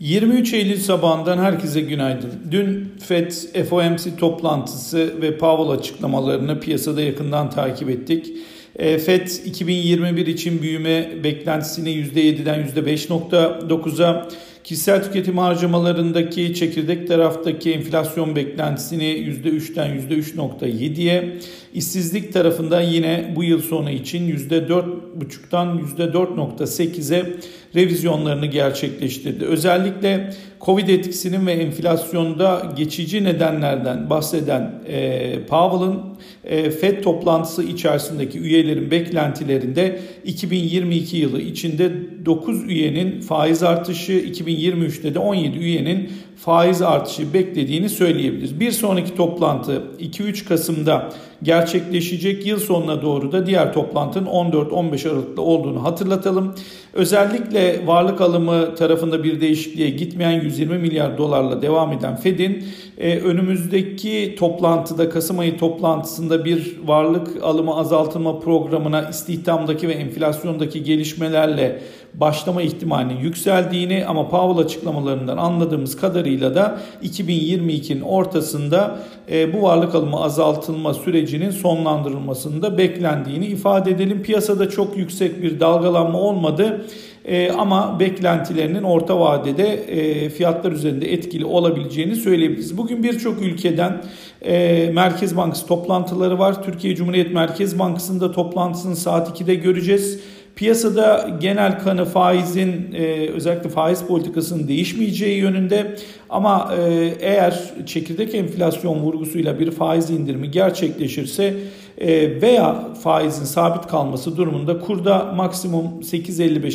[0.00, 2.30] 23 Eylül sabahından herkese günaydın.
[2.50, 3.32] Dün FED
[3.68, 8.32] FOMC toplantısı ve Powell açıklamalarını piyasada yakından takip ettik.
[8.76, 14.28] E, FED 2021 için büyüme beklentisini %7'den %5.9'a,
[14.64, 21.38] kişisel tüketim harcamalarındaki çekirdek taraftaki enflasyon beklentisini %3'ten %3.7'ye,
[21.74, 27.26] işsizlik tarafında yine bu yıl sonu için %4.5'tan %4.8'e
[27.74, 29.44] revizyonlarını gerçekleştirdi.
[29.44, 30.30] Özellikle
[30.60, 36.00] Covid etkisinin ve enflasyonda geçici nedenlerden bahseden e, Powell'ın
[36.44, 41.90] e, FED toplantısı içerisindeki üyelerin beklentilerinde 2022 yılı içinde
[42.26, 44.12] 9 üyenin faiz artışı,
[44.50, 48.60] 2023'te de 17 üyenin faiz artışı beklediğini söyleyebiliriz.
[48.60, 51.08] Bir sonraki toplantı 2-3 Kasım'da
[51.42, 52.46] gerçekleşecek.
[52.46, 56.54] Yıl sonuna doğru da diğer toplantının 14-15 Aralık'ta olduğunu hatırlatalım.
[56.92, 62.64] Özellikle varlık alımı tarafında bir değişikliğe gitmeyen 120 milyar dolarla devam eden Fed'in
[62.98, 71.80] e, önümüzdeki toplantıda Kasım ayı toplantısında bir varlık alımı azaltılma programına istihdamdaki ve enflasyondaki gelişmelerle
[72.14, 78.98] başlama ihtimalinin yükseldiğini ama Powell açıklamalarından anladığımız kadarıyla da 2022'nin ortasında
[79.30, 84.22] e, bu varlık alımı azaltılma sürecinin sonlandırılmasında beklendiğini ifade edelim.
[84.22, 86.86] Piyasada çok yüksek bir dalgalanma olmadı.
[87.24, 92.78] E, ama beklentilerinin orta vadede e, fiyatlar üzerinde etkili olabileceğini söyleyebiliriz.
[92.78, 94.02] Bugün birçok ülkeden
[94.42, 96.62] e, Merkez Bankası toplantıları var.
[96.62, 100.20] Türkiye Cumhuriyet Merkez Bankası'nda toplantısını saat 2'de göreceğiz.
[100.60, 105.96] Piyasada genel kanı faizin e, özellikle faiz politikasının değişmeyeceği yönünde
[106.30, 111.54] ama e, eğer çekirdek enflasyon vurgusuyla bir faiz indirimi gerçekleşirse
[111.98, 116.70] e, veya faizin sabit kalması durumunda kurda maksimum 8.55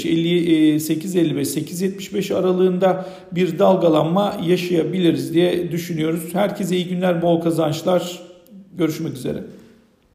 [0.78, 6.34] 8.55 8.75 aralığında bir dalgalanma yaşayabiliriz diye düşünüyoruz.
[6.34, 8.20] Herkese iyi günler, bol kazançlar.
[8.78, 9.44] Görüşmek üzere.